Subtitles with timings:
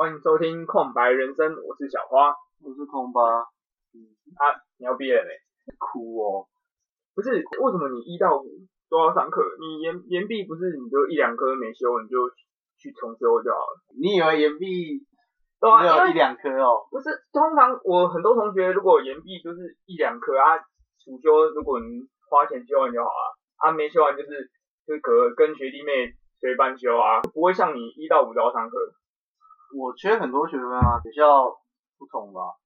[0.00, 2.32] 欢迎收听空白人生，我是小花。
[2.64, 3.20] 我是空吧，
[4.40, 4.42] 啊，
[4.78, 5.28] 你要毕业了没？
[5.76, 6.48] 哭哦。
[7.14, 8.48] 不是，为什么你一到五
[8.88, 9.44] 都要上课？
[9.60, 12.16] 你延延毕不是你就一两科没修，你就
[12.80, 13.76] 去重修就好了？
[14.00, 15.04] 你以为延毕
[15.60, 16.88] 对啊，只有一两科哦？
[16.90, 20.56] 不是通常我很多同学如果延毕就是一两科啊，
[21.04, 24.48] 主修如果你花钱修完就好了，啊没修完就是
[24.86, 28.78] 就是隔跟学弟妹随班修啊，不会像你一到五都要上课。
[29.76, 31.46] 我缺很多学分啊，学校
[31.98, 32.56] 不同吧？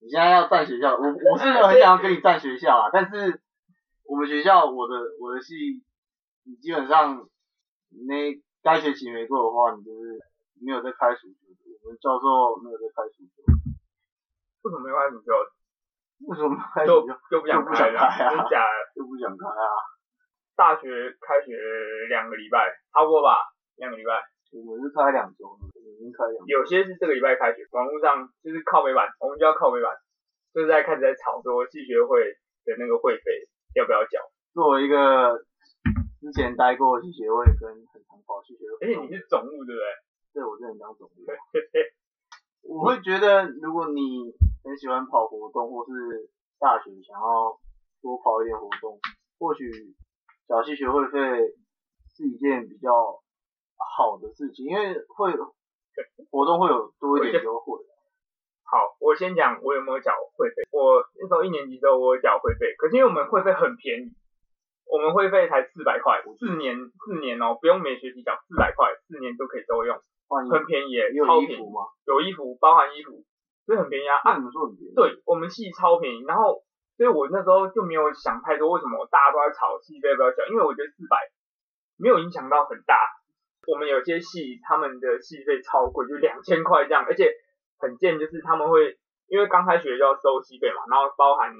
[0.00, 3.40] 你现在要占学校，我我是很想要跟你占学校啊，但是
[4.04, 5.80] 我们学校我的我的系，
[6.44, 7.24] 你基本上
[8.06, 8.12] 那
[8.62, 10.20] 该学期没过的话，你就是
[10.60, 15.32] 没有在开暑修，我们教授没有在开暑修，为什么没开始修？
[16.28, 18.72] 为什么开就暑就不想不想，开啊真假的？
[18.94, 19.72] 就不想开啊？
[20.56, 20.86] 大学
[21.20, 21.56] 开学
[22.08, 23.40] 两个礼拜，差不多吧，
[23.76, 24.20] 两个礼拜。
[24.54, 25.58] 我们是开两周，
[26.46, 29.90] 有些是这个礼拜开学，网络上就是靠美版，我们就要靠美版，
[30.52, 32.22] 就是在开始在吵说系学会
[32.64, 34.20] 的那个会费要不要缴。
[34.52, 35.44] 作为一个
[36.20, 39.86] 之前待过系学会跟很常跑系学会，而 且你是总务对不对？
[40.34, 41.26] 对我之前当总务，
[42.62, 44.32] 我会觉得如果你
[44.64, 47.58] 很喜欢跑活动，或是大学想要
[48.00, 48.98] 多跑一点活动，
[49.38, 49.70] 或许
[50.48, 51.20] 缴系学会费
[52.16, 52.90] 是一件比较
[53.96, 55.32] 好的事情，因为会
[56.30, 57.78] 活动会有多一点优惠。
[58.64, 60.66] 好，我先讲我有没有缴会费。
[60.72, 64.10] 我那时候一年级的时候我有缴会费，可是因为我们会费很便宜，
[64.90, 69.94] 我们会费才四百块，四年四年哦，不用每学期缴，四百块，四年都可以都用，
[70.50, 71.86] 很便宜有超便宜衣服，吗？
[72.06, 73.22] 有衣服包含衣服，
[73.66, 74.16] 所以很便宜啊。
[74.16, 74.94] 啊那你们说很便宜？
[74.96, 76.64] 对我们系超便宜，然后
[76.96, 80.42] 所以我那时候就没有想太多，为什么大家都在吵系费要不要缴？
[80.50, 81.30] 因为我觉得四百
[81.96, 82.98] 没有影响到很大。
[83.66, 87.32] 我们有些系他们的戏费超贵，就两千块这样，而且
[87.78, 91.52] 很贱，就是他们会因为刚开学就要收戏费嘛，然后包含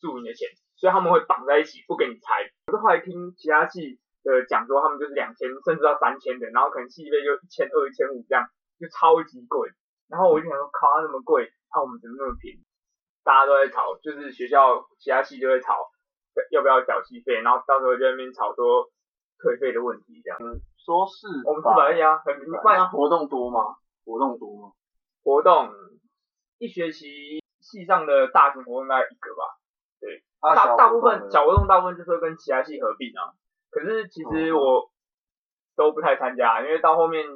[0.00, 2.44] 宿营的钱，所以他们会绑在一起不给你拆。
[2.66, 8.46] 可是后来听其他系的讲说，他们就是两千甚至到三千的，然后可能戏费就一千二、一千五这样，
[8.78, 9.70] 就超级贵。
[10.08, 12.64] 然后我就想说，靠，它那么贵，那、我们怎么那么便宜？
[13.24, 15.76] 大家都在吵，就是学校其他系就会吵
[16.50, 18.88] 要不要缴戏费，然后到时候就在那边吵说
[19.38, 20.38] 退费的问题这样。
[20.88, 23.76] 说是我们四吧百而已啊，很一那般活动多吗？
[24.06, 24.72] 活动多吗？
[25.22, 25.68] 活动
[26.56, 29.42] 一学期系上的大型活动大概一个吧，
[30.40, 33.36] 啊大大部分小活动大部分就是会跟其他系合并啊。
[33.68, 34.90] 可是其实哦我
[35.76, 37.26] 都不太参加，因为到后面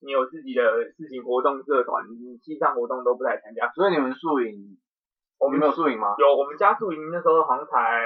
[0.00, 3.70] 你有自己的事情活动社团，你系上活动都不太参加。
[3.70, 4.76] 所以你们宿营，
[5.38, 6.16] 我们你们有宿营吗？
[6.18, 8.02] 有我们加宿营那时候好像才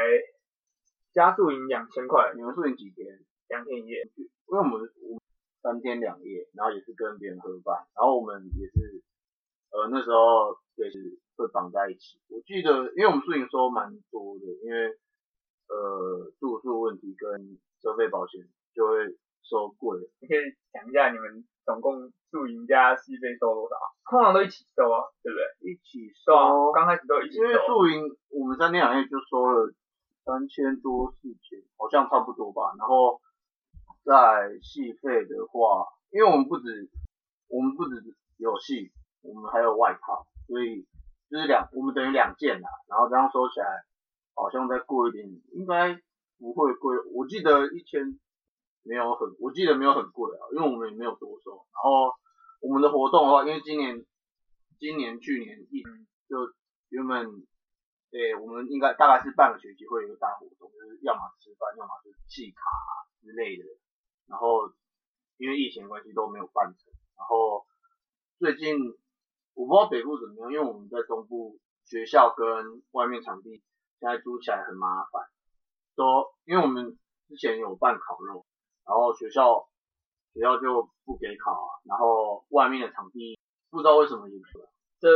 [1.15, 3.07] 加宿营两千块，你们宿营几天？
[3.49, 4.05] 两天一夜。
[4.51, 4.73] 因为我们
[5.07, 5.21] 我们
[5.63, 9.01] 三天两夜，然后也是跟别人合办，然后我们也是
[9.71, 10.99] 呃那时候也是
[11.37, 12.19] 会绑在一起。
[12.29, 14.99] 我记得，因为我们宿营收蛮多的，因为
[15.71, 18.43] 呃住宿问题跟车费保险
[18.75, 19.15] 就会
[19.47, 20.01] 收贵。
[20.19, 23.87] 你可以讲一下你们总共宿营加戏费收多少啊？
[24.11, 25.71] 通常都一起收啊，对不对？
[25.71, 27.55] 一起收刚开始都一起因为。
[27.67, 29.71] 宿营我们三天两夜就收了
[30.25, 32.75] 三千多四千，好像差不多吧。
[32.77, 33.21] 然后
[34.05, 36.91] 在戏费的话，因为我们不止
[37.49, 38.03] 我们不止
[38.39, 38.91] 有戏，
[39.23, 40.87] 我们还有外套，所以
[41.29, 42.69] 就是两我们等于两件啦。
[42.89, 43.85] 然后这样收起来，
[44.35, 45.95] 好像再贵一点，应该
[46.39, 46.97] 不会贵。
[47.13, 48.19] 我记得一千
[48.83, 51.51] 没有很，我记得没有很贵啊，因为我们也没有多收。
[51.51, 52.15] 然后
[52.61, 54.05] 我们的活动的话，因为今年
[54.79, 55.83] 今年去年一
[56.29, 56.51] 就
[56.89, 57.27] 原本，
[58.13, 62.63] 诶、我们应该大概是半个学期会有一个大活动，就是要么吃饭，要么就是戏卡
[63.21, 63.65] 之类的。
[64.31, 64.73] 然后
[65.37, 66.93] 因为疫情关系都没有办成。
[67.19, 67.67] 然后
[68.39, 68.79] 最近
[69.55, 73.61] 我不知道北部怎么样，因为我们在东部学校跟外面场地
[73.99, 75.27] 现在租起来很麻烦，
[75.97, 76.97] 都因为我们
[77.29, 78.47] 之前有办烤肉，
[78.87, 79.69] 然后学校
[80.33, 83.39] 学校就不给烤啊，然后外面的场地
[83.71, 84.65] 不知道为什么也不给。
[85.01, 85.09] 这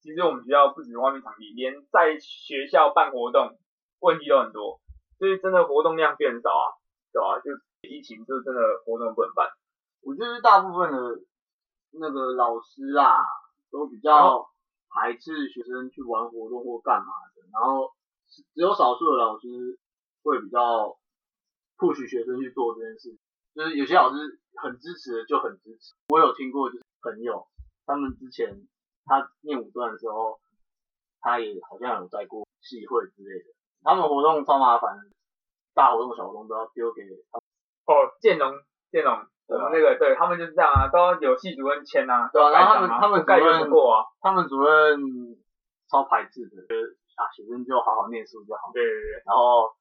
[0.00, 3.58] 其实我们学校不止外面场地，连在学校办活动
[3.98, 4.80] 问题都很多，
[5.18, 6.72] 所以真的活动量变少啊，
[7.12, 7.50] 对吧、就
[7.82, 9.48] 疫情就真的活动不能办。
[10.02, 11.20] 我觉得大部分的
[11.92, 13.20] 那个老师啊，
[13.70, 14.48] 都比较
[14.88, 17.92] 排斥学生去玩活动或干嘛的，然后
[18.28, 19.78] 只有少数的老师
[20.22, 20.96] 会比较
[21.76, 23.18] push 学生去做这件事，
[23.54, 25.94] 就是有些老师很支持的就很支持。
[26.08, 27.46] 我有听过就是朋友，
[27.86, 28.66] 他们之前
[29.04, 30.40] 他念五段的时候，
[31.20, 34.98] 他也好像有在过系会之类的，他们活动超麻烦，
[35.74, 37.02] 大活动小活动都要丢给
[37.90, 38.54] 哦，建龙，
[38.92, 45.02] 建龙，我们那个对他们就是这样啊，都有系主任签啊，对啊，然后他们他们主任不过啊，他们主任
[45.90, 49.74] 超排斥的，就是啊学生就好好念书就好，对对对，然后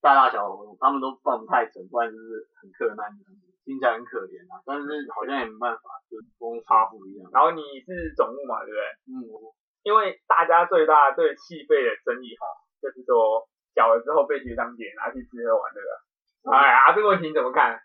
[0.00, 7.28] 大大小小他们都办不太成，不然就是很困难这样子，听起来很可怜啊，但是好像也没办法，就是风俗不一样。
[7.36, 8.82] 然后你是总务嘛，对不对？
[9.12, 9.12] 嗯，
[9.84, 12.48] 因为大家最大对气费的争议哈，
[12.80, 13.44] 就是说
[13.76, 16.05] 缴了之后被学长姐拿去吃喝玩乐了。
[16.46, 17.82] 哎呀，这个问题你怎么看？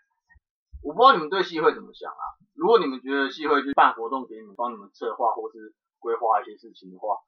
[0.84, 2.22] 我不知道你们对系会怎么想啊？
[2.54, 7.18] 如果你们觉得系会去办活动给你们，帮你们策划或是规划一些事情的话，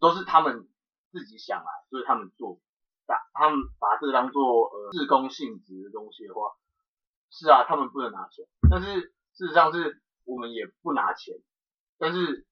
[0.00, 0.68] 都是他们
[1.12, 2.60] 自己想啊，所以他们做，
[3.06, 6.52] 把他们把这当做呃自工性质的东西的话，
[7.30, 9.00] 是啊，他们不能拿钱，但是
[9.32, 11.36] 事实上是我们也不拿钱，
[11.98, 12.46] 但是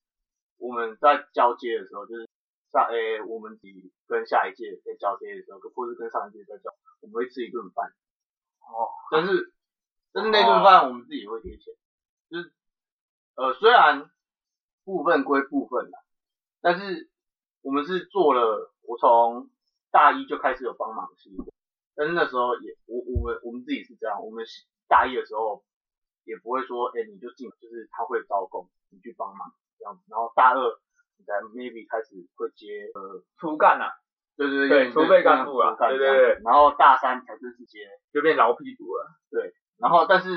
[0.57, 2.27] 我们在交接的时候，就是
[2.73, 6.71] 上诶、我们自己跟下一届在交接的时候，或是跟上一届在交，
[7.01, 7.93] 我们会吃一顿饭。
[8.61, 9.53] 哦，但是
[10.13, 11.75] 但是那顿饭我们自己会贴钱，
[12.31, 12.53] 就是
[13.37, 14.11] 呃虽然
[14.85, 15.99] 部分归部分啦，
[16.61, 17.11] 但是
[17.63, 19.51] 我们是做了，我从
[19.91, 21.45] 大一就开始有帮忙系会，
[21.95, 24.45] 但是那时候也我我们我们自己是这样，我们
[24.87, 25.65] 大一的时候
[26.25, 30.81] 也不会说，哎、你就进，就是他会招工，你去帮忙这样子，然后大二
[31.17, 33.93] 你才 maybe 开始会接呃，初干呐，
[34.39, 37.91] 对对对储备干部啊对对对对，然后大三才正式接。
[38.15, 39.03] 就变老屁股了。
[39.35, 39.53] 对
[39.83, 40.31] 然后，但是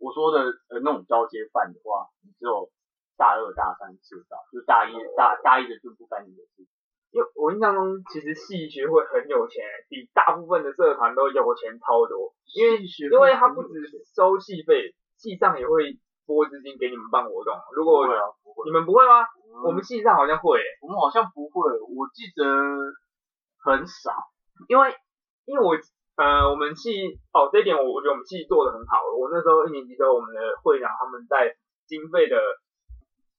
[0.00, 0.40] 我说的
[0.72, 2.72] 呃那种交接犯的话，你只有
[3.18, 6.64] 大二、大三吃得到，就大一、大大一的就不干你的事。
[7.12, 12.32] 因为我印象中，其实戏学会很有钱，比大部分的社团都有钱超多。
[12.56, 13.70] 因为因为他不止
[14.16, 17.52] 收戏费，系上也会拨资金给你们办活动。
[17.76, 18.08] 如果。
[18.64, 19.22] 你们不会吗？
[19.22, 22.42] 嗯我们系上好像会、我们好像不会，我记得
[23.64, 24.12] 很少。
[24.68, 24.94] 因为
[25.46, 25.76] 因为我
[26.16, 29.02] 呃我们系哦这一点我我觉得我们系做的很好。
[29.16, 31.54] 我那时候一年级的时候，我们的会长他们在
[31.86, 32.36] 经费的，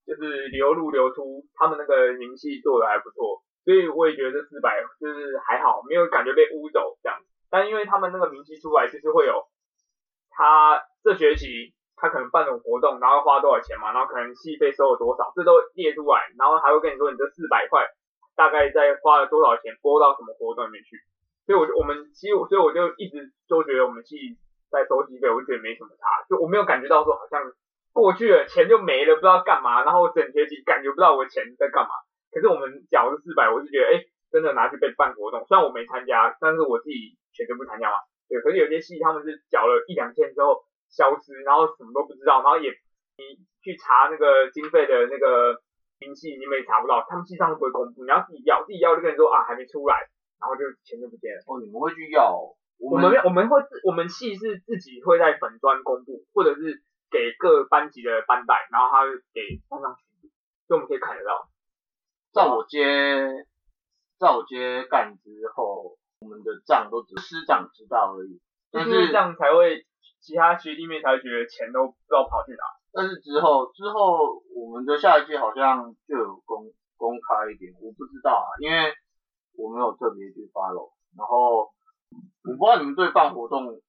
[0.08, 7.20] 就是流入流出，他们那个明细做的还不错，所以我也觉得这四百就是还好，没有感觉被污走这样。
[7.50, 9.46] 但因为他们那个明细出来，就是会有
[10.30, 17.86] 他这学期他可能办种活动，然后花多少钱嘛，然后可能系费收了多少，这都列出来，然后还会跟你说你这四百块
[18.40, 20.96] 大概在花了多少钱拨到什么活动里面去。
[21.44, 24.16] 所以我就我们其实所以我就一直都觉得我们系
[24.72, 27.44] 在收集费，我就觉得没什么差，就我没有感觉到说好像
[27.92, 31.92] 过去了钱就没了，不知道干嘛，然后整学期感觉不到我钱在干嘛。
[32.32, 37.98] 可是我们缴了四百，我就觉得哎、真的拿去被办活动，虽然我没参加，但是我自己选择不参加嘛。
[38.30, 42.70] 对，可是有些戏他们是缴了一两千之后消失，然后什么都不知道，然后也
[43.18, 45.60] 你去查那个经费的那个
[46.00, 50.08] 明细，你们也查不到，他们系上都不会公布，你要自己要，自己要就跟你说啊还没出来，
[50.40, 51.44] 然后就钱就不见了。
[51.48, 52.56] 哦，你们会去要哦？
[52.80, 56.82] 我我们我们会自我们系是自己会在粉专公布，或者是
[57.12, 60.28] 给各班级的班代，然后他会给班上群组，
[60.68, 61.50] 所以我们可以看得到。
[62.32, 63.46] 在我接
[64.18, 68.40] 在我接干之后，我们的账都只师长知道而已。
[68.72, 69.86] 就是这样才会，
[70.22, 72.64] 其他学弟妹才会觉得钱都不知道跑去哪。
[72.92, 76.66] 但是之后之后我们的下一届好像就有公
[76.98, 78.94] 公开一点，我不知道啊，因为
[79.58, 80.92] 我没有特别去 follow。
[81.18, 81.72] 然后
[82.44, 83.82] 我不知道你们对办活动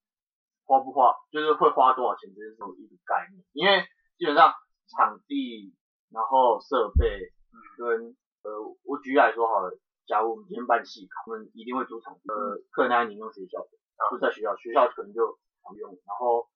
[0.65, 3.85] 花不花，就是会花多少钱这件事有一个概念，因为
[4.17, 4.53] 基本上
[4.97, 5.75] 场地，
[6.11, 7.33] 然后设备，
[7.77, 8.51] 跟呃，
[8.85, 13.71] 我举例来说好了，假如我们今天办戏考，我们一定会租场地，呃，客人要引用学校的，
[14.11, 16.49] 就在学校，学校可能就常用，然后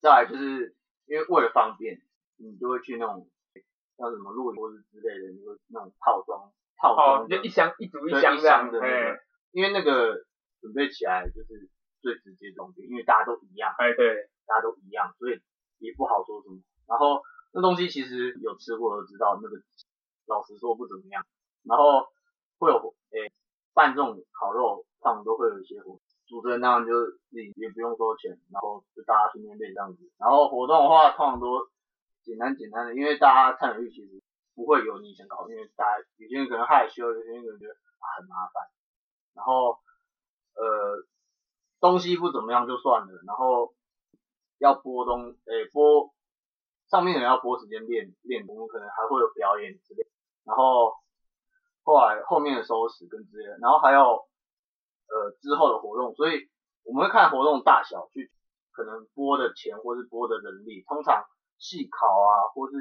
[0.00, 0.75] 再来就是
[1.06, 2.00] 因为为了方便，
[2.36, 3.28] 你就会去那种
[3.96, 9.20] 像什么露营或是之类的，你会那种套装套装哦，就一箱一组一箱这样箱的那哎个，
[9.52, 10.24] 因为那个
[10.60, 11.70] 准备起来就是
[12.02, 15.40] 最直接的东西，因为大家都一样，哎对，大家都一样，所以
[15.78, 16.58] 也不好说什么。
[16.86, 17.22] 然后
[17.52, 19.56] 那东西其实有吃过都知道，那个
[20.26, 21.24] 老实说不怎么样。
[21.64, 22.06] 然后
[22.58, 23.32] 会有诶、
[23.74, 30.10] 办这种烤肉，他们都会有一些活，主持人当然就是自己也不用收钱，然后就大家顺便练这样子。
[30.18, 31.68] 然后活动的话，通常都
[32.22, 34.22] 简单简单的，因为大家参与率其实
[34.54, 38.68] 不会有你以前高，因为大家有些人可能害羞，有些人可能觉得很麻烦。
[39.34, 39.78] 然后
[40.54, 41.04] 呃
[41.78, 43.74] 东西不怎么样就算了，然后
[44.58, 46.12] 要播东诶、播
[46.88, 50.08] 上面人要播时间练练，我们可能还会有表演之类，
[50.44, 50.94] 然后
[51.84, 54.26] 后来后面的收拾跟之类，然后还有
[55.08, 56.48] 呃之后的活动，所以
[56.84, 58.30] 我们会看活动大小去
[58.72, 61.24] 可能播的钱或是播的人力，通常
[61.58, 62.76] 细考啊或是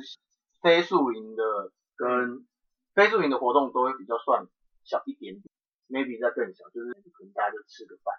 [0.62, 2.46] 非宿营的跟
[2.94, 4.46] 非宿营的活动都会比较算
[4.84, 5.44] 小一点点
[5.89, 8.13] ，maybe 再更小，就是可能大家就吃个饭，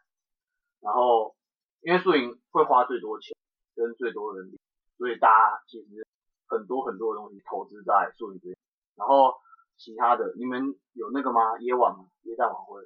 [0.81, 1.37] 然后
[1.81, 3.37] 因为宿营会花最多钱，
[3.75, 4.61] 跟最多人力，
[4.99, 6.07] 所以大家其实
[6.47, 8.57] 很多很多的东西投资在摄影这边。
[8.97, 9.35] 然后
[9.77, 11.59] 其他的，你们有那个吗？
[11.61, 12.07] 夜晚吗？
[12.23, 12.81] 夜战晚会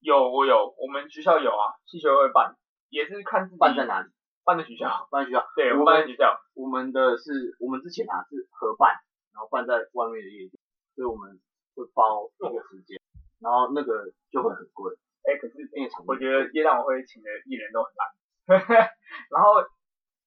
[0.00, 2.54] 有我有，我们学校有啊，系学会办，
[2.88, 4.08] 也是看自己办在哪里？
[4.44, 5.44] 办在学校，办在学校。
[5.56, 8.94] 对，我们办在学校，我们的是，我们之前啊是合办，
[9.34, 10.54] 然后办在外面的夜店，
[10.94, 11.38] 所以我们
[11.74, 12.96] 会包一个时间，
[13.40, 14.94] 然后那个就会很贵，
[15.26, 18.02] 哎、可是因为场我觉得夜晚会请的艺人都很烂，
[19.34, 19.60] 然后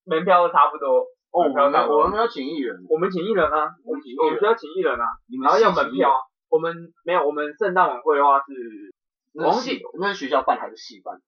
[0.05, 1.07] 门票都差不多。
[1.31, 6.19] 哦，我们没有我们没有请艺人，我们请艺人啊，我们请艺人我们学校请艺人啊，你们然后要门票啊。
[6.51, 6.75] 我们
[7.05, 8.51] 没有，我们圣诞晚会的话是
[9.33, 11.21] 那是我忘记系那是学校办还是系办？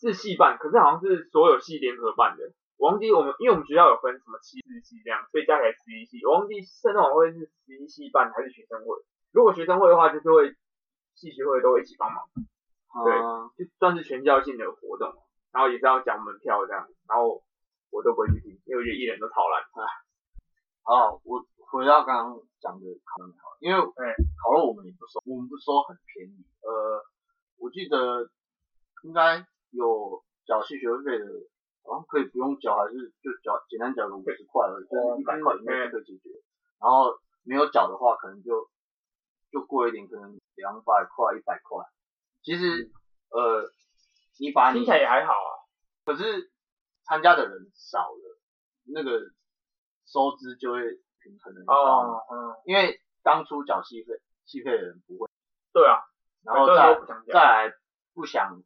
[0.00, 2.52] 是系办，可是好像是所有系联合办的。
[2.76, 6.24] 我忘记我们，因为我们学校有分什么七四系这样，所以加起来十一系。
[6.24, 9.02] 我忘记圣诞晚会是十一系办还是学生会。
[9.32, 10.54] 如果学生会的话，就是会
[11.14, 12.22] 系学会都会一起帮忙，
[13.04, 15.12] 对啊，就算是全校性的活动，
[15.50, 17.42] 然后也是要缴门票这样，然后
[17.90, 19.64] 我都不会去听，因为我觉得艺人都超烂。
[20.84, 27.02] 好，我回到刚刚讲的烤肉好，因为哎烤肉我们也不收，我们不收很便宜，呃，
[27.58, 28.30] 我记得
[29.04, 31.26] 应该有缴系学费的，
[31.84, 36.30] 好像可以不用缴，还是就缴简单缴个五十块而已，就是一百块以内就可以解决。
[36.80, 38.70] 然后没有缴的话，可能就
[39.50, 41.84] 就贵一点，可能两百块、一百块。
[42.42, 42.90] 其实
[43.30, 43.68] 呃，
[44.38, 45.50] 你把你听起来也还好啊。
[46.04, 46.50] 可是
[47.04, 48.38] 参加的人少了，
[48.84, 49.20] 那个
[50.06, 50.80] 收支就会
[51.20, 51.74] 平衡的高。
[51.74, 54.14] 哦，嗯，因为当初缴戏费，
[54.46, 55.28] 戏费的人不会，
[55.72, 56.00] 对啊，
[56.44, 56.94] 然后再
[57.32, 57.72] 再来
[58.14, 58.62] 不想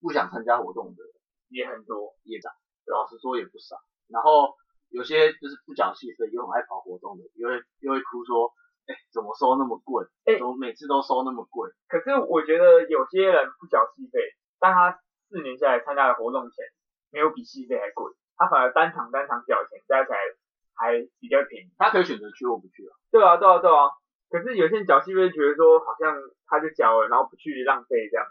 [0.00, 1.02] 不想参加活动的
[1.48, 2.14] 也很多。
[2.24, 2.52] 也长，
[2.86, 3.76] 老实说也不少。
[4.08, 4.54] 然后
[4.90, 8.52] 有些就是不缴戏费又很爱跑活动的，又会又会哭说，
[8.86, 10.06] 哎、怎么收那么贵？
[10.24, 11.70] 哎怎么每次都收那么贵？
[11.88, 14.20] 可是我觉得有些人不缴戏费，
[14.58, 16.64] 但他四年下来参加的活动钱
[17.10, 20.18] 没有比戏费还贵，他反而单场单场缴钱加起来
[20.74, 21.70] 还比较便宜。
[21.78, 22.92] 他可以选择去或不去啊。
[23.10, 23.90] 对啊，对啊，对啊。
[24.30, 26.14] 可是有些人缴戏费觉得说好像
[26.46, 28.26] 他就缴了，然后不去浪费这样。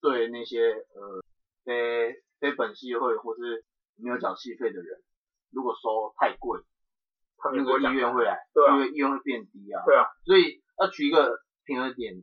[0.00, 1.24] 对那些呃
[1.64, 3.64] 非非本系会或是
[3.96, 5.02] 没有缴戏费的人，
[5.50, 6.60] 如果收太贵，
[7.38, 9.82] 他们也那个意愿会来，对啊因为意愿会变低啊。
[9.84, 12.14] 对啊，所以要取一个平衡点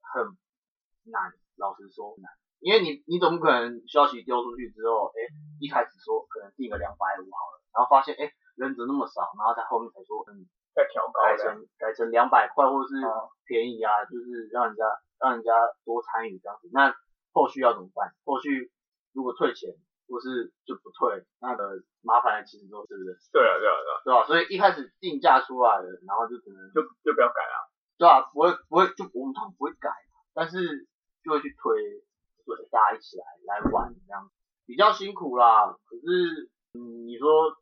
[0.00, 0.24] 很
[1.12, 5.18] 难，老实说难，因为你你总不可能消息丢出去之后，哎，
[5.60, 11.34] 一开始说可能定个两百五好了，然后发现哎人怎么那么少，然后在后面才说嗯在调高改。
[11.36, 14.84] 成改成两百块或者是哦便宜啊，就是让人家
[15.18, 15.50] 让人家
[15.84, 16.94] 多参与这样子，那
[17.34, 18.14] 后续要怎么办？
[18.24, 18.70] 后续
[19.12, 19.74] 如果退钱
[20.06, 23.18] 或是就不退，那个麻烦的其实都是不是？
[23.32, 24.26] 对啊，对啊，对啊，对吧？
[24.26, 27.66] 所以一开始定价出来了，然后就只能就就不要改了。
[27.98, 29.90] 对啊，不会不会，就我们通常不会改，
[30.32, 30.86] 但是
[31.24, 31.82] 就会去推，
[32.46, 34.30] 对，大家一起来来玩这样，
[34.64, 35.66] 比较辛苦啦。
[35.66, 37.56] 可是，嗯，你说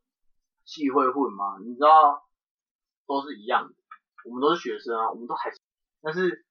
[0.63, 1.57] 气会混吗？
[1.65, 2.21] 你知道
[3.07, 3.73] 都是一样的，
[4.25, 5.59] 我们都是学生啊，我们都还是，
[6.01, 6.45] 但是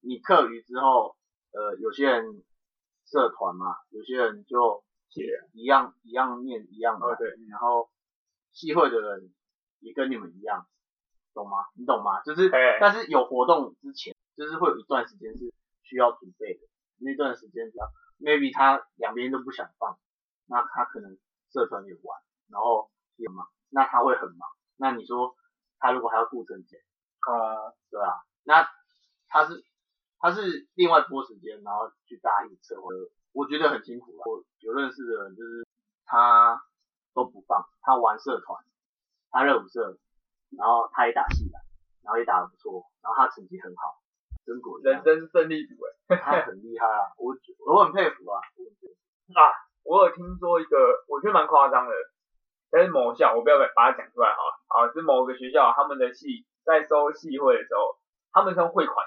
[0.00, 1.16] 你课余之后，
[1.52, 2.42] 呃，有些人
[3.06, 4.82] 社团嘛，有些人就
[5.52, 7.90] 一样一样念一样的，哦对，然后
[8.52, 9.32] 系会的人
[9.80, 10.66] 也跟你们一样，
[11.34, 11.66] 懂吗？
[11.74, 12.22] 你懂吗？
[12.22, 16.60] 就是哎，但是有活动之前，就是会有一段时间是需要准备的。
[17.00, 17.86] 那段时间只要
[18.18, 19.98] maybe 他两边都不想放，
[20.46, 21.16] 那他可能
[21.52, 24.48] 社团也玩，然后也忙，那他会很忙。
[24.76, 25.36] 那你说
[25.78, 26.76] 他如果还要顾成绩，
[27.26, 28.68] 哦，对啊，那
[29.28, 29.64] 他是
[30.18, 32.90] 他是另外拨时间，然后去搭一车，我
[33.32, 34.22] 我觉得很辛苦啊。
[34.26, 35.66] 我有认识的人就是
[36.04, 36.60] 他
[37.14, 38.64] 都不放，他玩社团，
[39.30, 39.98] 他热舞社，
[40.56, 41.60] 然后他也打戏啦，
[42.02, 44.00] 然后也打得不错，然后他成绩很好，
[44.44, 45.94] 真果人生胜利组哎。
[46.16, 48.96] 他很厉害啊，我我很佩服啊，我很佩服
[49.84, 51.92] 我有听说一个，我觉得蛮夸张的，
[52.70, 54.57] 但是某校，我不要把它讲出来好了。
[54.68, 57.96] 啊，是某个学校，他们的系在收系会的时候，
[58.32, 59.06] 他们是用汇款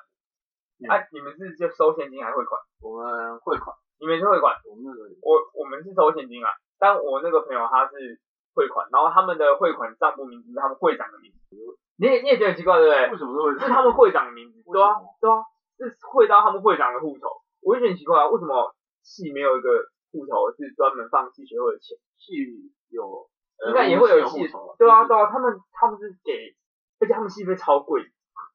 [0.89, 1.07] 哎。
[1.11, 2.59] 你们是就收现金还是汇款？
[2.81, 6.49] 我们汇款，你们是汇款，我们那个我我们是收现金啊。
[6.79, 8.19] 但我那个朋友他是
[8.55, 11.55] 汇款，然后他们的汇款账簿名字是他们会长的名字。
[11.97, 13.11] 你也你也觉得很奇怪对不对？
[13.11, 15.45] 为什么都会是他们会长的名字，对啊对啊，
[15.77, 17.29] 是汇到他们会长的户头。
[17.61, 19.69] 我就觉得很奇怪啊，为什么系没有一个
[20.11, 21.95] 户头是专门放系学会的钱？
[22.17, 23.29] 系有，
[23.63, 26.55] 呃应该也会有系系户头，对啊，对啊，他们他们是给，
[26.99, 28.01] 而且他们戏费超贵，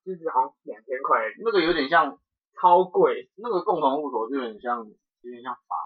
[0.05, 2.19] 就是好像两千块，那个有点像
[2.61, 3.31] 超贵。
[3.37, 5.77] 那个共同户头就有点像，有点像法，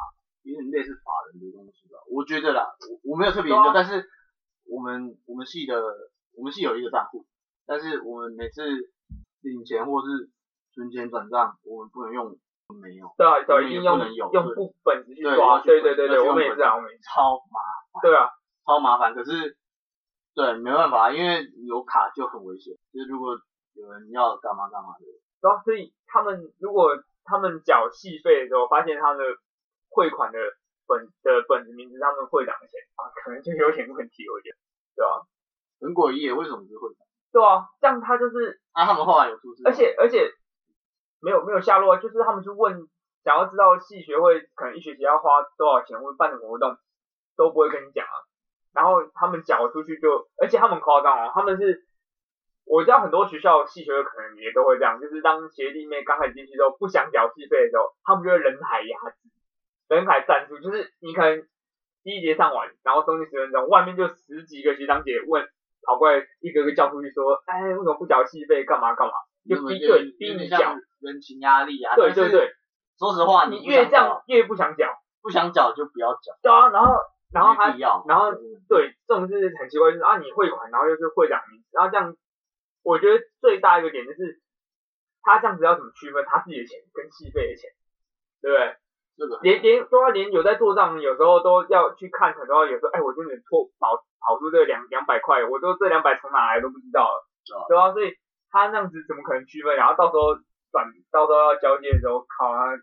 [0.43, 1.99] 有点类似法人的东西吧。
[2.11, 2.65] 我觉得啦，
[3.05, 4.09] 我我没有特别研究，啊但是
[4.71, 5.83] 我们我们系的
[6.37, 7.27] 我们系有一个账户，
[7.67, 8.63] 但是我们每次
[9.43, 10.31] 领钱或是
[10.73, 12.39] 存钱转账，我们不能用
[12.81, 16.97] 没有，对啊，对一定用不能有对用副本子去刷，对对对对，我们也是啊，我们也。
[17.03, 17.59] 超麻
[17.93, 18.31] 烦对啊，
[18.71, 19.15] 超超麻烦。
[19.15, 19.57] 可是，
[20.35, 22.73] 对，没办法，因为有卡就很危险。
[22.93, 23.37] 就是如果
[23.75, 25.07] 有人要干嘛干嘛的，
[25.41, 26.91] 然后所以他们如果
[27.25, 29.25] 他们缴戏费的时候，发现他的
[29.91, 30.39] 汇款的
[30.87, 34.57] 本的本子名字他们会长的钱啊，可能就有点问题，我觉得，
[34.95, 35.27] 对吧？
[35.81, 37.07] 很诡异，为什么是会长？
[37.33, 40.31] 对啊，这样他就是，啊，他们后来有出事，而且而且
[41.21, 42.87] 没有没有下落啊，就是他们去问，
[43.25, 46.77] 想要知道戏学会可能一学期要花多少钱或者办什么活动，
[47.37, 48.15] 都不会跟你讲啊。
[48.73, 51.85] 然后他们缴出去就，而且他们夸张哦，他们是，
[52.65, 59.29] 我知道很多学校系学会可能也都会这样，就是当学弟妹刚开始进去之后不想缴戏费的时候，他们就会人海压制，
[59.89, 61.47] 人海战术，就是你可能
[62.03, 65.47] 第一节上完，然后中间十分钟，外面就十几个学长姐问，
[65.87, 69.13] 跑过来一个个叫出去说，哎，为什么不缴戏费，干嘛干嘛，
[69.49, 71.97] 就逼对逼你缴，人情压力啊。
[71.97, 72.53] 对对对，
[72.99, 76.95] 说实话，你越这样越不想缴，不想缴就不要缴，对啊，然后
[77.33, 77.75] 然后他
[78.07, 78.33] 然后
[78.69, 81.41] 对，这种是很奇怪，就是啊你汇款，然后又是会长
[81.73, 82.17] 然后这样，
[82.83, 84.41] 我觉得最大一个点就是，
[85.23, 87.71] 他这样子要怎么区分他自己的钱跟戏费的钱，
[88.43, 88.77] 对不对？
[89.19, 97.29] 这个连连都要连有在做账，有时候都要去看，很多有时候哎，我真的错跑跑出这两两百块，我都这两百从哪来都不知道了，
[97.69, 98.17] 对啊所以
[98.51, 99.77] 他那样子怎么可能区分？
[99.77, 100.35] 然后到时候
[100.73, 102.81] 转到时候要交接的时候，靠他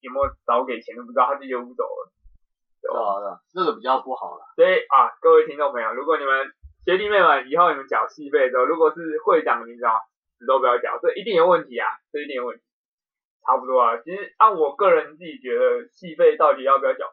[0.00, 2.10] 有没有早给钱都不知道，他自己就不走了，
[2.86, 3.00] 对吧？
[3.00, 4.46] 对啊对啊，这个比较不好了。
[4.54, 6.52] 所以啊，各位听众朋友，如果你们
[6.84, 9.98] 学弟妹们以后你们缴戏费的时候，如果是会长的名字啊，
[10.38, 12.62] 死都不要缴，这一定有问题啊，这一定有问题。
[13.46, 17.12] 差不多啊，其实按我个人自己觉得，戏费到底要不要缴，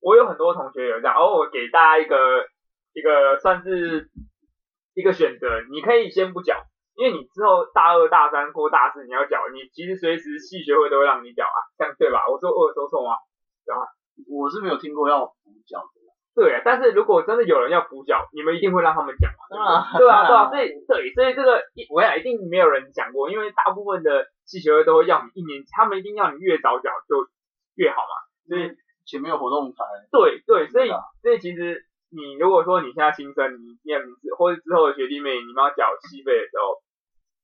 [0.00, 2.46] 我有很多同学有这样，而、我给大家一个
[2.92, 4.10] 一个算是
[4.94, 6.64] 一个选择，你可以先不缴，
[6.96, 12.26] 因为你之后大二、大三或大四你要缴，你其实随时系学会都会让你缴啊，这样对吧？
[12.28, 13.14] 我说我有说错吗？
[14.28, 16.00] 我是没有听过要补缴的，
[16.34, 19.98] 对，啊但是如果真的有人要补缴，你们一定会让他们讲嘛？
[19.98, 27.26] 对啊，对啊，所以对，所以这个一我想一定没有人讲过，因为大部分的系学会都会要你一年，他们一定要你越早缴就
[27.74, 28.14] 越好嘛。
[28.48, 28.72] 所以
[29.04, 30.90] 前面有活动才对对，所以
[31.22, 36.80] 所以其实你如果说你现在新生，你念名字或者之后的学弟妹，你们要缴戏费的时候，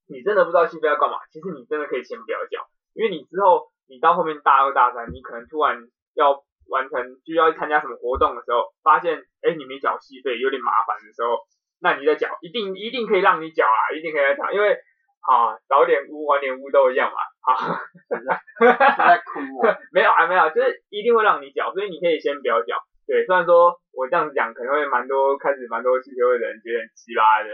[0.09, 5.77] 你真的不知道戏费要干嘛，其实你真的可以先不要缴，因为你之后你到后面大二大三，你可能突然
[6.15, 11.38] 要完成就要参加什么活动的时候，发现哎你没缴戏费有点麻烦的时候，
[11.81, 14.75] 那你再缴，一定一定可以让你缴啊，一定可以缴，因为
[15.22, 17.18] 啊早点污晚点污都一样嘛，
[17.53, 17.81] 啊。
[18.12, 19.77] 是在哭哦。
[19.92, 22.77] 没有啊，没有，就是一定会让你缴，所以你可以先不要缴。
[23.07, 27.51] 对，虽然说我这样子讲，可能会蛮多开始蛮多汽车会的人觉得很奇葩的，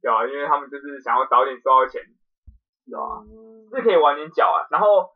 [0.00, 0.24] 对吧？
[0.26, 2.00] 因为他们就是想要早点收到钱，
[2.86, 3.26] 对吧？
[3.74, 4.66] 是可以晚点缴啊。
[4.70, 5.10] 然后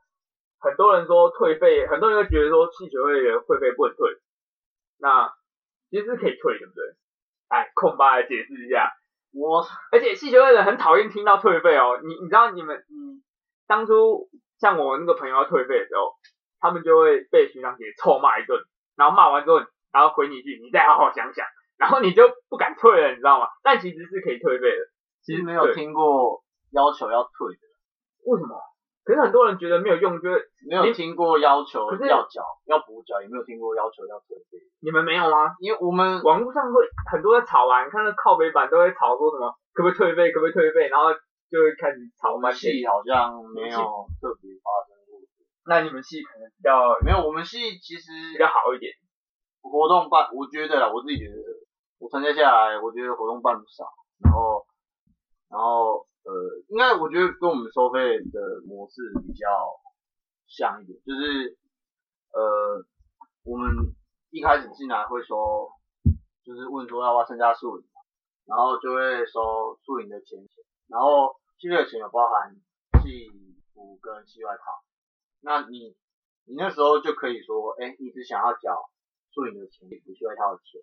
[0.60, 4.10] 很多人说退费，很多人会觉得说汽学会员会费不能退，
[4.98, 5.32] 那
[5.90, 6.84] 其实是可以退，对不对？
[7.48, 8.92] 哎，空巴来解释一下。
[9.32, 13.22] 我而且系学会的人很讨厌听到退费哦，你你知道你们你
[13.66, 16.14] 当初像我那个朋友要退费的时候，
[16.60, 18.60] 他们就会被学长姐臭骂一顿，
[18.96, 19.58] 然后骂完之后，
[19.92, 23.46] 然后回你一句你再好好想想，然后你就不敢退了，你知道吗？
[23.62, 24.88] 但其实是可以退费的，
[25.22, 26.42] 其实没有对听过
[26.72, 27.60] 要求要退的，
[28.24, 28.60] 为什么？
[29.08, 34.60] 可是很多人觉得没有用，就是没有听过要求要缴要补缴，也没有听过要求要退费。
[34.84, 35.56] 你们没有吗？
[35.60, 41.08] 因为我们网络上会很多在吵啊，你看那靠北版都会吵说什么可不可以退费，可不可以退费，然后
[41.48, 42.76] 就会开始吵我们翻天。
[42.76, 43.80] 系好像没有
[44.20, 45.24] 特别发生过。
[45.64, 48.92] 那你们系可能比较没有，我们系其实比较好一点。
[49.64, 51.40] 活动办，我觉得啦，我自己觉得，
[51.96, 53.88] 我参加下来，我觉得活动办不少，
[54.20, 54.64] 然后，
[55.48, 56.17] 然后，呃，
[56.78, 59.48] 应该我觉得跟我们收费的模式比较
[60.46, 61.58] 像一点，就是，
[62.30, 62.86] 呃，
[63.42, 63.96] 我们
[64.30, 65.72] 一开始进来会收，
[66.44, 67.84] 就是问说要不要参加宿营，
[68.46, 72.54] 然后就会收宿营的钱钱，然后系列的钱有包含
[73.02, 73.26] 戏
[73.74, 74.62] 服跟戏外套，
[75.40, 75.96] 那你
[76.44, 78.88] 你那时候就可以说，哎，你只想要缴
[79.32, 80.80] 宿营的钱，你不系外套的钱，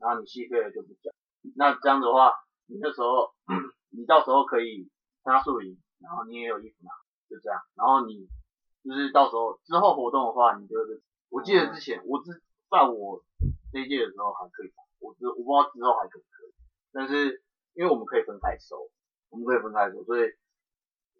[0.00, 1.12] 然后你戏费了就不缴，
[1.54, 2.32] 那这样的话，
[2.66, 3.32] 你那时候
[3.94, 4.90] 你到时候可以
[5.28, 6.88] 参加宿营，然后你也有衣服拿，
[7.28, 8.24] 就这样，然后你
[8.82, 12.32] 就是到时候之后活动的话，你就是，我记得之前我之
[12.72, 13.20] 在我
[13.70, 16.54] 这一届的时候还可以，我知我不知道之后还可不可以，
[16.96, 18.88] 但是因为我们可以分开收，
[19.28, 20.32] 我们可以分开收，所以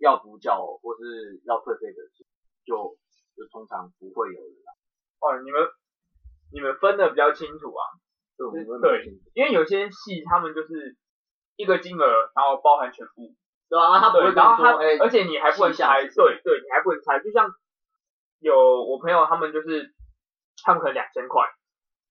[0.01, 2.01] 要补缴或是要退费的
[2.65, 2.97] 就
[3.37, 4.73] 就通常不会有人来，
[5.21, 5.61] 哦，你们
[6.51, 7.85] 你们分的比较清楚啊，
[8.39, 9.31] 对，分对得清楚。
[9.35, 10.97] 因为有些戏他们就是
[11.57, 13.35] 一个金额，然后包含全部，
[13.69, 14.73] 对啊，他不会对，然后他
[15.05, 17.51] 而且你还不能拆，细项是对对，你还不能猜，就像
[18.41, 19.93] 有我朋友他们就是
[20.65, 21.45] 他们可能两千块，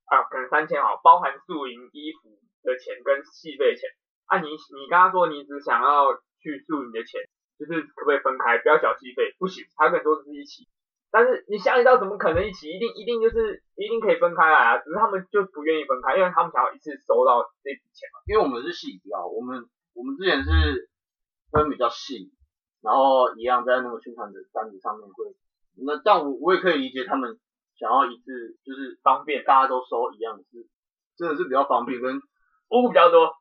[0.06, 2.30] 啊，可能三千好，包含宿营衣服
[2.63, 3.89] 的钱跟戏费钱。
[4.28, 7.22] 啊，你你刚刚说你只想要去宿营的钱，
[7.58, 9.34] 就是可不可以分开，不要缴戏费？
[9.39, 10.67] 不行，他跟你说是一起。
[11.10, 12.67] 但是你想一道怎么可能一起？
[12.70, 14.78] 一定一定就是一定可以分开来啊！
[14.78, 18.20] 只是他们就不愿意分开，因为他们想要一次收到这笔钱嘛。
[18.28, 19.63] 因为我们是细标，我们
[19.96, 20.89] 我们之前是
[21.52, 22.32] 分比较细，
[22.82, 25.36] 然后一样在那个宣传的单子上面会，
[25.86, 27.40] 那但我我也可以理解他们
[27.78, 30.68] 想要一次就是方便，大家都收一样是，
[31.18, 32.18] 真的是比较方便，跟
[32.70, 33.32] 屋比较多，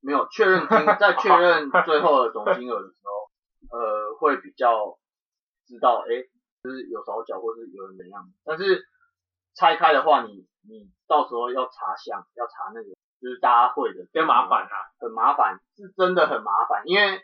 [0.00, 4.98] 没有确认金在确认最后的总金额的时候，呃，会比较
[5.66, 6.28] 知道哎。
[6.62, 8.86] 就是有少缴或是有人怎样，但是
[9.56, 17.22] 拆开的话，你你到时候要查项，要查那个，就是大家会的，比较麻烦啊，很麻烦，是真的很麻烦，因为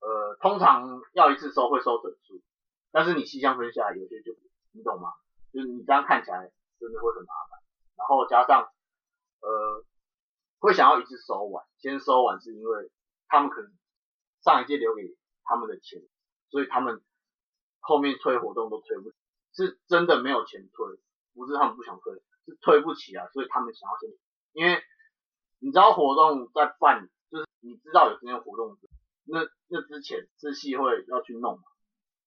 [0.00, 2.42] 呃，通常要一次收会收整数，
[2.92, 4.36] 但是你细项分下来，有些就
[4.72, 5.08] 你懂吗？
[5.52, 7.58] 就是你这样看起来真的会很麻烦，
[7.96, 8.68] 然后加上
[9.40, 9.84] 呃，
[10.60, 12.90] 会想要一次收完，先收完是因为
[13.26, 13.72] 他们可能
[14.42, 15.02] 上一届留给
[15.44, 16.02] 他们的钱，
[16.50, 17.02] 所以他们。
[17.86, 19.12] 后面推活动都推不，
[19.52, 20.86] 是真的没有钱推，
[21.34, 22.14] 不是他们不想推，
[22.46, 24.08] 是推不起啊，所以他们想要先，
[24.54, 24.82] 因为
[25.64, 28.76] 你知道活动在办，就是你知道有今天活动，
[29.24, 31.64] 那那之前是系会要去弄嘛，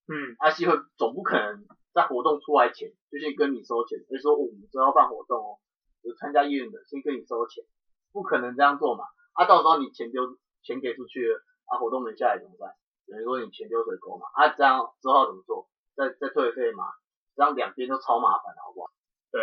[0.10, 5.60] 嗯，啊系会总不可能在活动出来前就先跟你收钱，就说我们都要办活动哦，
[6.02, 7.64] 有参加意愿的先跟你收钱，
[8.12, 11.38] 不可能这样做嘛，啊到时候你钱丢钱给出去了，
[11.70, 12.74] 啊活动没下来怎么办？
[13.06, 15.70] 等于说你钱丢水沟嘛，啊这样之后怎么做？
[15.96, 16.90] 再再退费嘛？
[17.36, 18.90] 这样两边都超麻烦，好不好？
[19.30, 19.40] 对，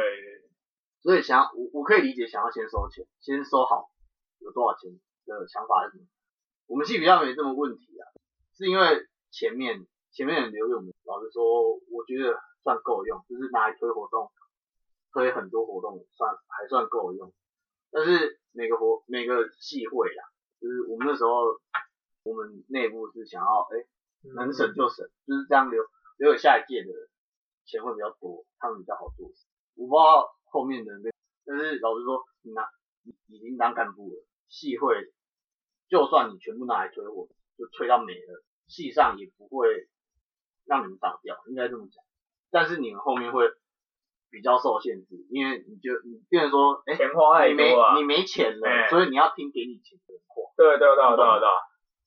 [1.04, 3.92] 所以想我我可以理解想要先收钱，先收好
[4.40, 4.90] 有多少钱
[5.26, 6.06] 的想法是什么？
[6.66, 8.02] 我们系比较没这么问题啊，
[8.56, 14.32] 是因为前面前面的留用，老实说我觉得算够用，就是拿来推活动，
[15.12, 17.32] 推很多活动算还算够用。
[17.92, 20.24] 但是每个活每个系会啦，
[20.60, 21.60] 就是我们那时候。
[22.26, 23.84] 我们内部是想要，哎，
[24.34, 25.84] 能省就省，就是这样留
[26.16, 26.88] 留给下一届的
[27.66, 29.44] 钱会比较多，他们比较好做事。
[29.76, 31.10] 我不知道后面的那，
[31.44, 32.62] 但是老实说，你拿
[33.26, 34.94] 已经当干部了，系会
[35.88, 37.26] 就算你全部拿来推我，
[37.58, 39.88] 就推到没了，系上也不会
[40.64, 42.04] 让你们倒掉，应该这么讲。
[42.52, 43.50] 但是你们后面会
[44.30, 50.54] 比较受限制，因为你就你变成说，哎，钱花太多你没钱了，所以你要听给你钱的话。
[50.56, 51.48] 对对对对对。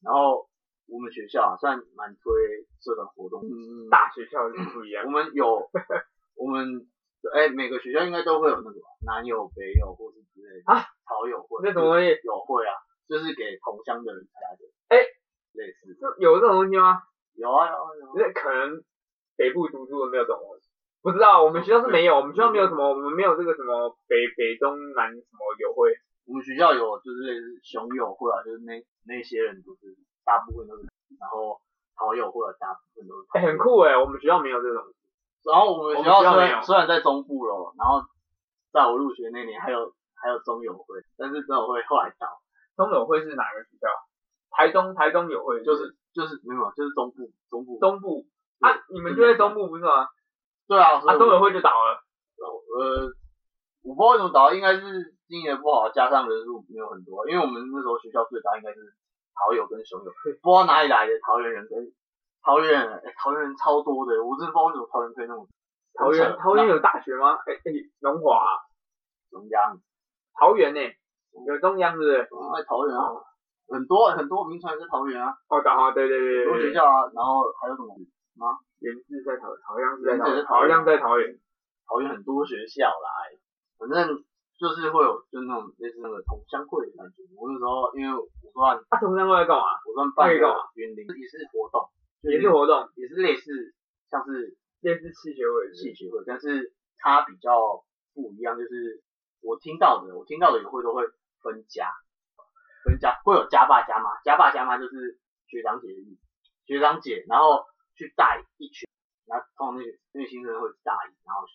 [0.01, 0.47] 然后
[0.87, 2.31] 我们学校啊算蛮推
[2.79, 3.43] 社团活动，
[3.91, 5.03] 大学校就不一样。
[5.05, 5.69] 我们有，
[6.39, 6.87] 我们
[7.33, 11.59] 哎每个学校应该都会有那个吧南友北友或是之类的啊，草友会。
[11.63, 12.19] 那什么东西？
[12.23, 12.73] 有会啊，
[13.09, 14.63] 就是给同乡的人参加的。
[14.89, 15.03] 哎，
[15.53, 16.07] 类似这。
[16.19, 17.01] 有这种东西吗？
[17.35, 18.13] 有啊有啊有。
[18.15, 18.83] 那可能
[19.35, 20.69] 北部读书的没有这种东西，
[21.01, 21.43] 不知道。
[21.43, 25.93] 我们学校是没有，我们学校没有什么，我们没有这个什么北北中南什么友会。
[26.25, 30.83] 我们学校有就是类似熊友会啊，就是那那些人都是大部分都是，
[31.19, 31.61] 然后
[31.95, 33.27] 好友或者大部分都是。
[33.33, 34.83] 哎，很酷哎，我们学校没有这种。
[35.47, 38.03] 然后我们学校虽然虽然在中部咯，然后
[38.71, 42.27] 在我入学那年还有还有中友会，但是中友会后来倒。
[42.75, 43.87] 中友会是哪个学校？
[44.51, 48.25] 台中台中友会就是就是没有，就是中部中部中部
[48.59, 50.07] 啊，你们就在中部不是吗？
[50.67, 52.03] 对啊，啊中友会就倒了。
[52.77, 53.09] 呃，
[53.81, 55.15] 我不知道为什么倒，应该是。
[55.27, 58.79] 经营的不好，加上人数没有很多，因为我们那时候学校最大应该是
[59.35, 60.09] 桃友跟熊友，
[60.41, 61.83] 不知道哪里来的桃园人跟
[62.47, 62.79] 桃园
[63.19, 65.43] 桃园人超多的，我真的不知道为什么桃园可以那么
[65.99, 67.35] 桃园桃园有大学吗？
[67.43, 67.67] 哎哎，
[67.99, 68.39] 龙华
[69.29, 69.75] 中央
[70.39, 70.79] 桃园呢？
[71.45, 72.23] 有中央是不是？
[72.23, 73.03] 在桃园啊，
[73.67, 75.35] 很多很多名传在桃园啊。
[75.49, 77.91] 哦，啊，对对对，很多学校啊，然后还有什么
[78.39, 78.55] 吗？
[78.79, 81.35] 原是在桃，桃园是在桃，桃园在桃园，
[81.85, 83.11] 桃园很多学校啦，
[83.77, 84.23] 反正。
[84.57, 87.21] 就是会有，就那种类似那个同乡会的感觉。
[87.37, 88.25] 我那时候因为我
[88.57, 89.69] 算，啊同乡会在干嘛？
[89.85, 91.85] 我算办一个园林，也是活动，
[92.21, 93.75] 也是活动，也是类似，
[94.09, 99.03] 像是类似戏学会，戏学会，但是它比较不一样，就是
[99.41, 101.03] 我听到的，我听到的有会都会
[101.41, 101.91] 分家，
[102.83, 106.21] 分家会有家爸家妈，家爸家妈就是学长姐的意思，
[106.65, 108.89] 学长姐，然后去带一群，
[109.25, 111.45] 然后通常那个那个新生会大一，然后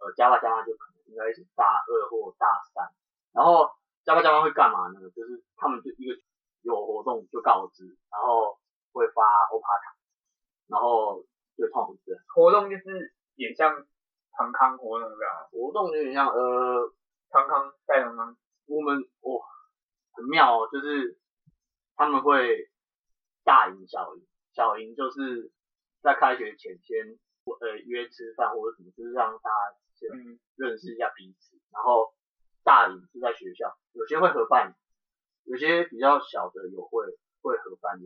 [0.00, 0.92] 呃家爸家妈就可能。
[1.12, 2.88] 应该是大二或大三，
[3.34, 3.68] 然后
[4.02, 4.98] 加爸加妈会干嘛呢？
[5.14, 6.18] 就是他们就一个
[6.62, 8.58] 有活动就告知，然后
[8.92, 9.94] 会发欧趴卡，
[10.72, 11.22] 然后
[11.56, 12.22] 就创这样。
[12.34, 13.86] 活动就是也像
[14.32, 16.90] 康康活动这样，活动有点像呃
[17.28, 18.36] 康康带康康。
[18.64, 19.44] 我们哇
[20.14, 21.18] 很妙哦，就是
[21.94, 22.70] 他们会
[23.44, 25.52] 大赢小赢，小赢就是
[26.00, 27.18] 在开学前先
[27.60, 29.76] 呃约吃饭或者什么，就是让大家。
[29.94, 32.12] 先嗯，认识一下彼此，然后
[32.64, 34.74] 大营是在学校，有些会合办，
[35.44, 37.04] 有些比较小的有会
[37.40, 38.00] 会合办，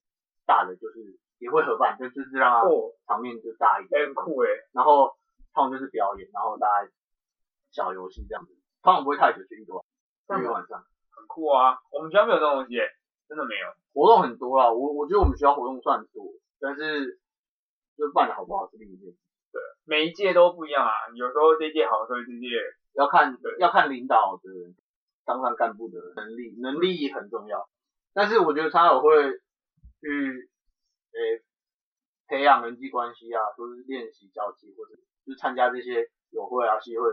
[0.44, 5.14] 大的就是也会合办，就就是让它哦，场面就大一点，哎很酷哎，然后
[5.54, 6.90] 通常就是表演，然后大家
[7.72, 10.84] 小游戏这样子，通常不会太久，就一个晚一个晚上。
[11.16, 11.78] 很酷啊！
[11.90, 12.84] 我们学校没有这种东西耶，
[13.26, 13.66] 真的没有。
[13.94, 16.28] 活动很多啦，我我觉得我们学校活动算多，
[16.60, 17.18] 但是
[17.96, 19.16] 就是办的好不好是另一件事，
[19.84, 22.48] 每一届都不一样啊，有时候这届好，所以这届
[22.94, 24.50] 要看要看领导的
[25.24, 27.66] 当上干部的能力，能力很重要。
[28.12, 29.32] 但是我觉得他有会
[30.00, 30.50] 去
[31.16, 31.42] 诶、
[32.28, 37.08] 培养人际关系啊，或是练习交际，或者就是参加这些友会啊、系会，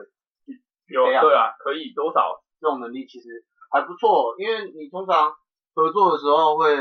[0.88, 5.34] 有培养对啊，可以多少这种能力其实还不错，因为你通常
[5.74, 6.76] 合作的时候会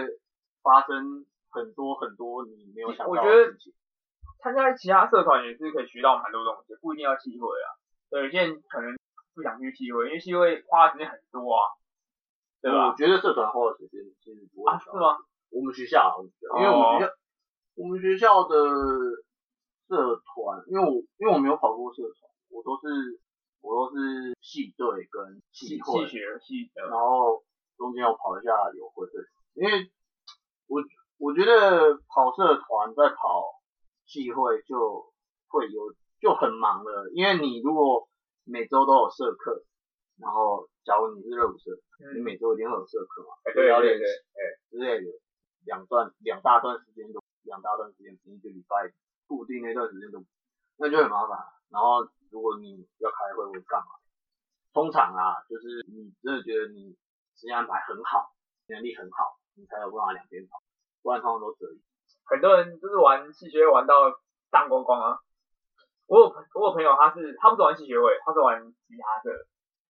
[0.63, 3.73] 发生很多很多你没有想到我觉得的事情。
[4.43, 7.79] 参加其他社团也是可以学到蛮多东西，不一定要系会啊。
[8.11, 8.91] 对，有些人可能
[9.35, 11.63] 不想去系会，因为系会花的时间很多啊，
[12.61, 12.91] 对吧？
[12.91, 15.17] 我觉得社团花的时间其实不会啊，少是吗？
[15.53, 17.13] 我们学校啊，我们学校，因为我们学校，
[17.77, 18.57] 我们学校的
[19.89, 23.21] 社团，因为我因为我没有跑过社团，我都是
[23.61, 26.89] 我都是系队跟系会系，学系的。
[26.89, 27.45] 然后
[27.77, 29.23] 中间有跑一下友会队，
[29.55, 29.93] 因为
[30.67, 30.83] 我
[31.19, 33.61] 我觉得跑社团再跑
[34.07, 35.13] 系会就
[35.49, 38.09] 会有就很忙了，因为你如果
[38.45, 39.63] 每周都有社课，
[40.19, 41.71] 然后假如你是热舞社，
[42.15, 45.13] 你嗯，每周一定会有社课嘛，哎对要练习对对，哎，之类的，
[45.65, 48.93] 两段两大段时间都两大段时间，一个礼拜
[49.27, 50.25] 固定那段时间都，
[50.77, 51.39] 那就很麻烦。
[51.71, 53.87] 然后如果你要开会或干嘛，
[54.73, 56.97] 通常啊，就是你真的觉得你
[57.37, 58.35] 时间安排很好，
[58.69, 60.63] 能力很好，你才有办法两边跑，
[61.03, 61.81] 不然通常都折一。
[62.25, 63.95] 很多人就是玩戏学玩到
[64.51, 65.19] 当光光啊。
[66.07, 69.31] 我有朋我有朋友他是他不是玩戏学会，他是玩吉他社，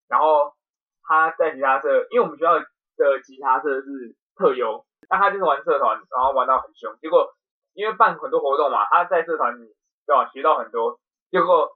[0.09, 0.55] 然后
[1.03, 7.29] 他在吉他社，因为我们学校的吉他社是特优，但他就是玩社团，然后玩到很凶，结果
[7.75, 9.69] 因为办很多活动嘛，他在社团里
[10.07, 10.99] 对吧学到很多，
[11.31, 11.69] 结果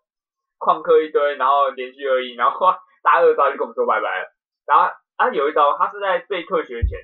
[0.59, 2.72] 旷课一堆，然后连续而已，然后
[3.03, 4.22] 大二招就跟我们说拜拜。
[4.22, 4.27] 了，
[4.64, 6.99] 然后他有一招他是在备课学前，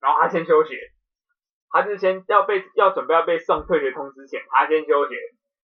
[0.00, 0.78] 然后他先休学，
[1.68, 5.16] 他是先要被要准备要被送退学通知前，他先休学，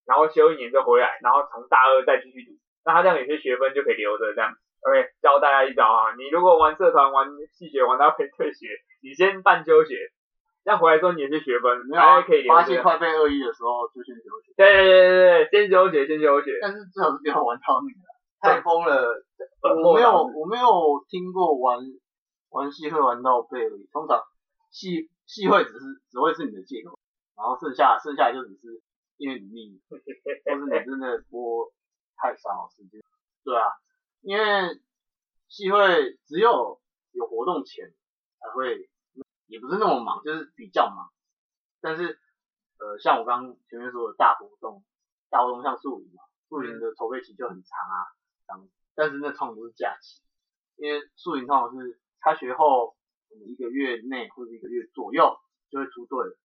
[0.04, 2.50] 然后休一年就回来，然后从大二再继续读。
[2.84, 4.52] 那他这样有些学分就可以留着，这样。
[4.82, 6.14] OK 教大家一招啊。
[6.16, 8.66] 你如果玩社团玩系学玩到被退学，
[9.02, 9.94] 你先办休学，
[10.64, 12.82] 这样回来之后你有些学分没有啊还可以留发现着。
[12.82, 16.58] 快被恶意的时候就先休学，对对对对对，先休学先休学。
[16.60, 18.00] 但是最好是不要玩到那个
[18.40, 19.22] 太疯了。
[19.62, 20.66] 我没有我没有
[21.08, 21.78] 听过玩
[22.50, 24.20] 玩戏会玩到被恶意，通常
[24.70, 26.98] 戏戏会只是只会是你的借口，
[27.36, 28.82] 然后剩下剩下就只是
[29.16, 30.02] 因为你腻， 或是
[30.66, 31.70] 你真的播
[32.16, 33.00] 太少时间。
[33.44, 33.70] 对啊，
[34.22, 34.80] 因为
[35.48, 36.80] 戏会只有
[37.10, 37.92] 有活动前
[38.38, 38.88] 才会，
[39.46, 41.12] 也不是那么忙，就是比较忙。
[41.80, 42.20] 但是
[42.78, 44.84] 呃，像我刚前面说的大活动，
[45.28, 48.06] 大活动像宿营嘛，宿营的筹备期就很长啊，
[48.46, 50.22] 长，但是那通常都是假期，
[50.76, 52.96] 因为宿营通常是开学后
[53.28, 55.36] 可能一个月内或者一个月左右
[55.68, 56.36] 就会出队，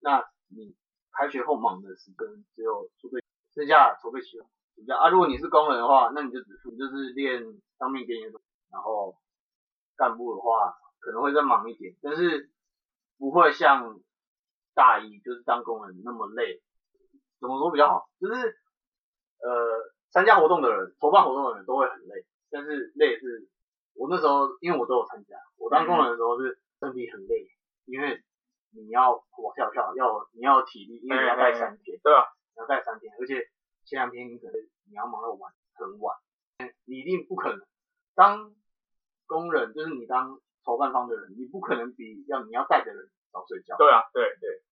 [0.00, 0.76] 那你
[1.12, 4.46] 开学后忙的时间只有出队，剩下筹备期了
[4.90, 7.42] 啊，如果你是工人的话，那你就只负就是练
[7.78, 8.40] 当面给你的，
[8.70, 9.16] 然后
[9.96, 12.50] 干部的话可能会再忙一点，但是
[13.18, 14.00] 不会像
[14.74, 16.62] 大一就是当工人那么累。
[17.40, 18.08] 怎么说比较好？
[18.20, 18.34] 就是
[19.42, 23.48] 呃，参加活动的人、筹办活动的人都会很累，但是累是，
[23.94, 27.48] 我那时候因为我都有参加，我当工人的时候是身体很累，
[27.84, 28.22] 因为
[28.70, 32.22] 你要跑跳跳，要你要体力，因为你要带三天，对啊，
[32.54, 33.50] 你要带三天，而且
[33.84, 34.54] 前两天你可能
[34.88, 36.16] 你要忙到晚很晚，
[36.84, 37.60] 你一定不可能
[38.14, 38.54] 当
[39.26, 44.62] 工人，就是你当筹办方的人，你不可能比要你要带的人早睡觉，对啊，对对，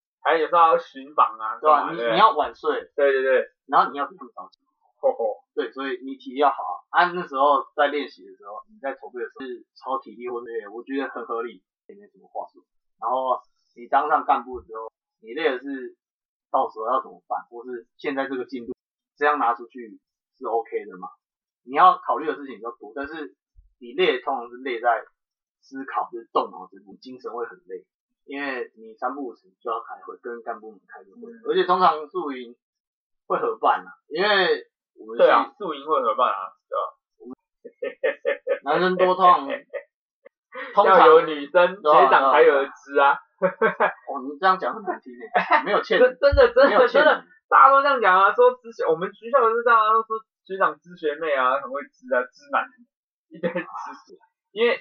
[0.51, 1.93] 还有时候要巡访啊，对吧？
[1.93, 4.59] 你你要晚睡，对对对，然后你要比他们早起。
[5.01, 6.57] 吼吼，对，所以你体力要好
[6.91, 7.07] 啊。
[7.07, 12.61] 啊，那时候在练习的时候，你在筹备的时候是超体力或者我觉得很合理，也没什么话说。
[13.01, 13.41] 然后
[13.75, 15.97] 你当上干部的时候，你累的是
[16.51, 18.75] 到时候要怎么办，或是现在这个进度
[19.17, 19.99] 这样拿出去
[20.37, 21.09] 是 OK 的嘛？
[21.65, 23.35] 你要考虑的事情比较多，但是
[23.79, 25.05] 你累通常是累在
[25.63, 27.87] 思考，就是动脑子，你精神会很累，
[28.25, 31.43] 因为你三不五时就要开会，跟干部们开个会，嗯。
[31.51, 32.55] 而且通常宿营
[33.27, 36.83] 会合办啊，因为我们对啊，宿营会合办啊，对吧？
[38.63, 39.49] 男生多痛
[40.75, 43.19] 通常 要有女生学长才有的知啊，
[44.07, 52.67] 哦，你这样讲很难听诶，没有欠 真真的真的真的，大家都这样讲啊，说之前我们学校也是这样啊，说学长知学妹啊，很会知啊，知男
[53.29, 53.59] 一堆知
[54.07, 54.19] 识，
[54.53, 54.79] 因为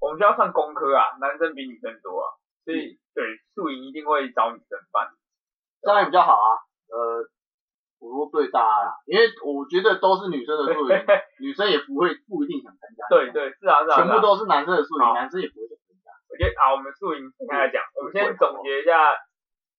[0.00, 2.26] 我们学校上工科啊，男生比女生多啊，
[2.64, 5.08] 所以对宿营一定会找女生办，
[5.82, 6.48] 这样也比较好啊。
[6.90, 7.22] 呃，
[7.98, 10.94] 我说对大家啦，因为我觉得都是女生的宿营，
[11.40, 13.06] 女生也不会不一定想参加。
[13.10, 16.10] 对对是啊是啊，全部都是男生的宿营，男生也不会想参加。
[16.30, 19.14] 我觉得啊，我们宿营现在来讲，我们先总结一下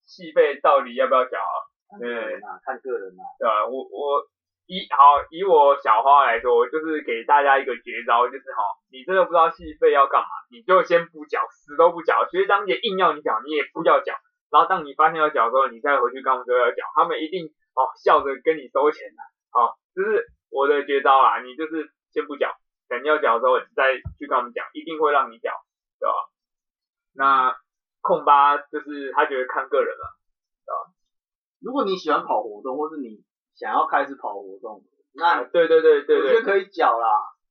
[0.05, 1.55] 戏费到底要不要缴啊？
[1.91, 3.23] 看个人啊，看个人啊。
[3.39, 3.65] 对啊？
[3.65, 4.23] 我我
[4.71, 12.25] 以好以我小花来说，我就是给大家一个绝招，就是哈，你真的不知道戏费要干嘛，你就先不缴，死都不缴。
[12.31, 14.15] 学长姐硬要你缴，你也不要缴。
[14.49, 19.19] 然后当你发现要缴的时候，你再回去跟他们说要缴，他们一定哦笑着跟你收钱的。
[19.59, 21.41] 哦，这是我的绝招啊！
[21.41, 22.55] 你就是先不缴，
[22.87, 25.51] 等要缴的时候，你再去跟他们讲，一定会让你缴，
[25.99, 26.15] 对吧？
[27.13, 27.57] 那
[27.99, 30.17] 控八就是他觉得看个人了，
[31.59, 33.21] 如果你喜欢跑活动，或是你
[33.61, 37.05] 想要开始跑活动，那对对对对对，我觉得可以缴啦。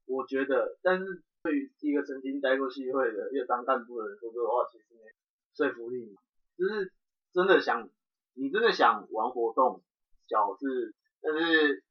[0.07, 5.07] 我觉得，但是对于一个曾经待过系会的又当干部的人说这个话，其实没
[5.55, 6.21] 说服力嘛。
[6.59, 6.91] 就是
[7.33, 7.89] 真的想，
[8.35, 9.85] 你真的想玩活动，
[10.27, 10.93] 缴是，
[11.23, 11.85] 但是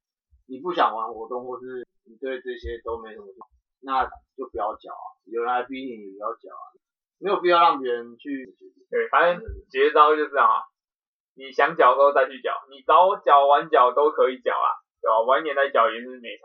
[0.47, 3.27] 你不想玩活动，或是你对这些都没什么，
[3.79, 4.03] 那
[4.35, 5.15] 就不要缴啊。
[5.31, 6.75] 有人来逼你，你不要缴啊，
[7.19, 8.53] 没有必要让别人去。
[8.89, 10.67] 对，反正绝招就是这样啊。
[11.39, 15.21] 你想缴的时候再去缴，你早缴晚缴都可以缴啊，对吧？
[15.21, 16.43] 晚一点再缴也是没差。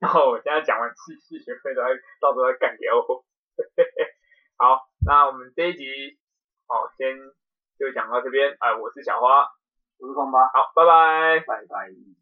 [0.00, 1.88] 然后我现在讲完气气学会都在
[2.20, 3.24] 到时候再干给我。
[4.60, 6.18] 好，那我们这一集
[6.68, 7.16] 好先
[7.78, 9.48] 就讲到这边，哎，我是小花，
[9.98, 11.40] 我是空八，好，拜拜。
[11.46, 12.19] 拜拜。